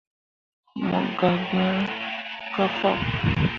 Mo 0.87 0.99
gah 1.17 1.37
gn 1.47 1.77
kah 2.53 2.71
fat. 2.79 2.99